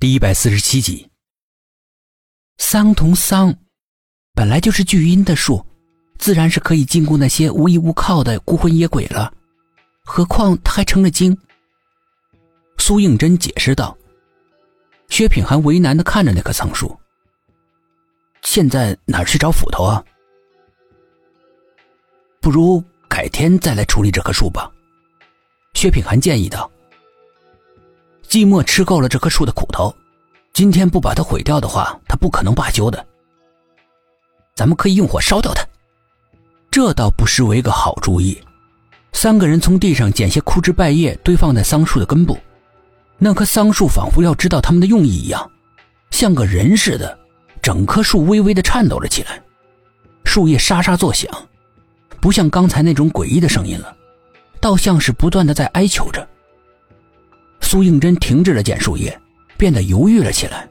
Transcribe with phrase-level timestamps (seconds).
[0.00, 1.06] 第一百四十七集，
[2.56, 3.54] 桑同桑，
[4.32, 5.62] 本来就是巨阴的树，
[6.16, 9.30] 自然是可以禁锢那些无依无靠的孤魂野鬼了。
[10.02, 11.36] 何况他还成了精。
[12.78, 13.94] 苏应真解释道。
[15.10, 16.98] 薛品涵为难的看着那棵桑树。
[18.40, 20.02] 现在哪去找斧头啊？
[22.40, 24.72] 不如改天再来处理这棵树吧。
[25.74, 26.70] 薛品涵建议道。
[28.30, 29.92] 寂寞吃够了这棵树的苦头，
[30.52, 33.04] 今天不把它毁掉的话，他不可能罢休的。
[34.54, 35.66] 咱们可以用火烧掉它，
[36.70, 38.40] 这倒不失为一个好主意。
[39.12, 42.38] 三个人从地上捡些枯枝败叶，堆放在桑树的根部。
[43.18, 45.50] 那棵桑树仿佛要知道他们的用意一样，
[46.12, 47.18] 像个人似的，
[47.60, 49.42] 整棵树微微的颤抖了起来，
[50.22, 51.28] 树叶沙沙作响，
[52.20, 53.92] 不像刚才那种诡异的声音了，
[54.60, 56.24] 倒像是不断的在哀求着。
[57.70, 59.16] 苏应真停止了捡树叶，
[59.56, 60.68] 变得犹豫了起来。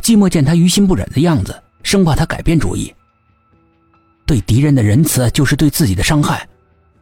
[0.00, 2.94] 寂寞见他于心不忍的样子，生怕他改变主意。
[4.24, 6.48] 对敌人的仁慈就是对自己的伤害，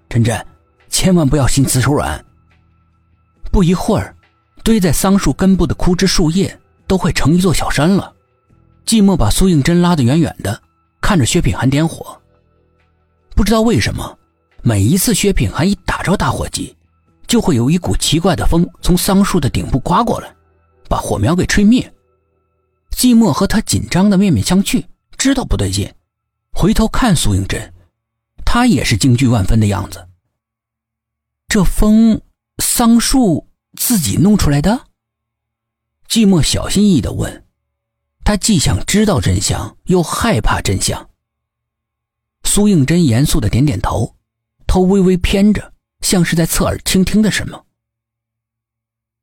[0.09, 0.43] 真真，
[0.89, 2.25] 千万不要心慈手软。
[3.51, 4.17] 不一会儿，
[4.65, 8.11] 堆在桑树根部的枯枝树叶都快成一座小山了。
[8.87, 10.59] 寂寞把苏应真拉得远远的，
[11.03, 12.19] 看着薛品涵点火。
[13.35, 14.19] 不知道为什么，
[14.63, 16.75] 每一次薛品涵一打着打火机。
[17.33, 20.37] 就会有一股奇怪的风从桑树的顶部刮过来，
[20.87, 21.91] 把火苗给吹灭。
[22.91, 24.85] 季寞和他紧张的面面相觑，
[25.17, 25.91] 知道不对劲，
[26.53, 27.73] 回头看苏应真，
[28.45, 30.07] 他也是惊惧万分的样子。
[31.49, 32.21] 这风，
[32.59, 34.89] 桑树自己弄出来的？
[36.07, 37.47] 季寞小心翼翼的问，
[38.27, 41.09] 他既想知道真相，又害怕真相。
[42.45, 44.17] 苏应真严肃的点点头，
[44.67, 45.73] 头微微偏着。
[46.03, 47.65] 像是在侧耳倾听的什么。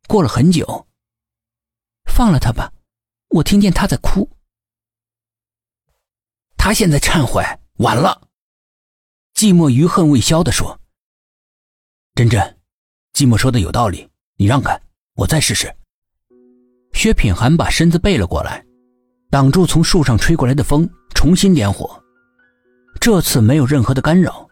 [0.08, 0.88] 过了很久，
[2.12, 2.74] 放了他吧，
[3.30, 4.28] 我听见他在哭。
[6.58, 7.44] 他现在忏悔
[7.78, 8.28] 晚了。
[9.36, 10.78] 寂寞余恨未消的说
[12.16, 12.42] ：“真真，
[13.14, 14.82] 寂寞说的有道理，你让开，
[15.14, 15.74] 我再试试。”
[16.92, 18.66] 薛品涵把身子背了过来，
[19.30, 22.04] 挡住从树上吹过来的风，重新点火。
[23.00, 24.46] 这次没有任何的干扰，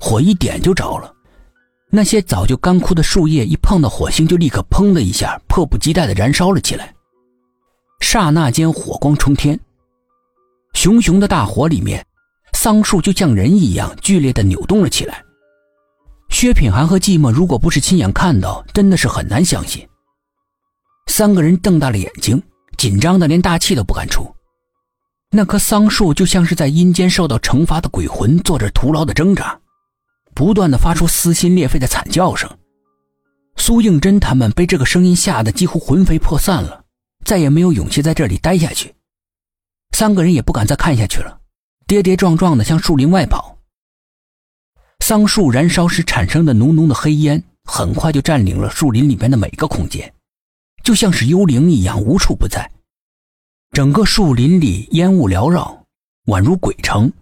[0.00, 1.14] 火一点就着了。
[1.94, 6.90] 那些早就干枯的树叶一碰到火星，就立刻“砰”的一下，迫不及待地燃烧了起来。
[8.00, 9.60] 刹那间，火光冲天，
[10.72, 12.02] 熊熊的大火里面，
[12.54, 15.22] 桑树就像人一样剧烈地扭动了起来。
[16.30, 19.86] 薛品涵和寂寞，如果不是亲眼看到，真的是很难相信。
[21.08, 22.42] 三个人瞪大了眼睛，
[22.78, 24.34] 紧张的连大气都不敢出。
[25.30, 29.58] 那棵桑树就像是在阴间受到惩罚的鬼魂，做着徒劳的挣扎。
[30.34, 32.50] 不断的发出撕心裂肺的惨叫声，
[33.56, 36.84] 苏应真他们被这个声音吓得几乎魂飞魄散了，
[37.24, 38.94] 再也没有勇气在这里待下去。
[39.92, 41.40] 三个人也不敢再看下去了，
[41.86, 43.58] 跌跌撞撞的向树林外跑。
[45.00, 50.12] 桑树燃烧时产生的浓浓的黑烟，很快就占领了树林里面的每个空间，
[50.82, 52.70] 就像是幽灵一样无处不在。
[53.72, 55.84] 整个树林里烟雾缭绕，
[56.26, 57.12] 宛如鬼城，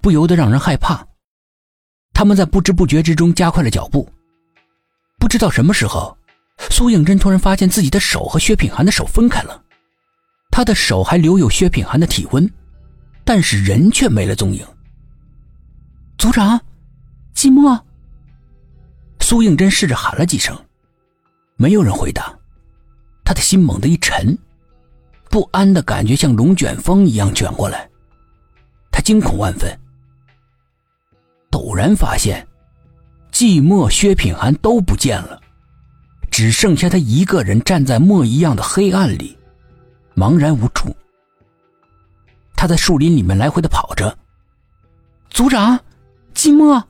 [0.00, 1.06] 不由得让人害怕。
[2.18, 4.08] 他们在不知不觉之中加快了脚步。
[5.20, 6.18] 不知道什么时候，
[6.68, 9.62] 苏应真突然发现自己的手和薛品涵的手分开了，
[10.50, 12.52] 他的手还留有薛品涵的体温，
[13.24, 14.66] 但是人却没了踪影。
[16.18, 16.60] 族长，
[17.36, 17.80] 寂寞。
[19.20, 20.60] 苏应真试着喊了几声，
[21.54, 22.36] 没有人回答，
[23.24, 24.36] 他的心猛地一沉，
[25.30, 27.88] 不安的感觉像龙卷风一样卷过来，
[28.90, 29.70] 他惊恐万分。
[31.58, 32.46] 陡然发现，
[33.32, 35.40] 季末、薛品涵都不见了，
[36.30, 39.36] 只剩下他一个人站在墨一样的黑暗里，
[40.14, 40.94] 茫然无助。
[42.54, 44.16] 他在树林里面来回的跑着，
[45.30, 45.80] 族长，
[46.32, 46.80] 季末。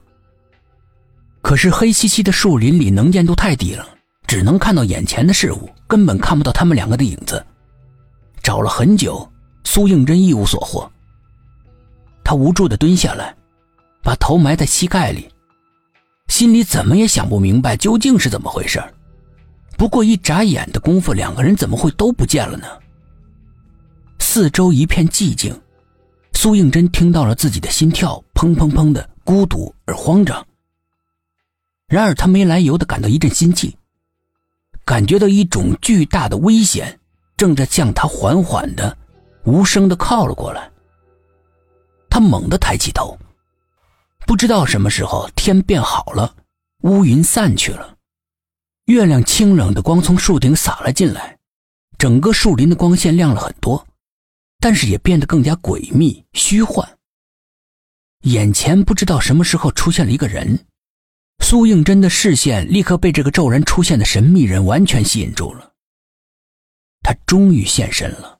[1.41, 3.89] 可是黑漆漆的树林里能见度太低了，
[4.27, 7.43] 只能看到眼前的事物，根本看不到他们两个的影子。
[8.43, 9.27] 找了很久，
[9.65, 10.91] 苏应真一无所获。
[12.23, 13.35] 他无助的蹲下来。
[14.09, 15.29] 把头埋在膝盖里，
[16.29, 18.83] 心里怎么也想不明白究竟是怎么回事
[19.77, 22.67] 不过一眨眼的功夫，两个人怎么会都不见了呢？
[24.19, 25.55] 四周一片寂静，
[26.33, 30.43] 苏应真听到了自己的心跳砰砰砰的，孤独而慌张。
[31.87, 33.77] 然而他没来由的感到一阵心悸，
[34.87, 36.99] 感觉到一种巨大的危险
[37.37, 38.97] 正在向他缓缓的、
[39.45, 40.71] 无声的靠了过来。
[42.09, 43.15] 他猛地抬起头。
[44.27, 46.37] 不知道什么时候天变好了，
[46.83, 47.97] 乌云散去了，
[48.85, 51.39] 月亮清冷的光从树顶洒了进来，
[51.97, 53.87] 整个树林的光线亮了很多，
[54.61, 56.99] 但是也变得更加诡秘虚幻。
[58.23, 60.67] 眼前不知道什么时候出现了一个人，
[61.45, 65.73] 苏应真的视线立刻被这个骤然出现的神秘人完全吸引住了。
[67.03, 68.38] 他终于现身了。